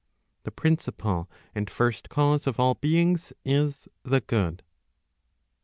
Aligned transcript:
The 0.45 0.51
principle 0.51 1.29
and 1.53 1.69
first 1.69 2.09
cause 2.09 2.47
of 2.47 2.59
all 2.59 2.73
beings 2.73 3.33
is 3.45 3.87
the 4.01 4.21
good. 4.21 4.63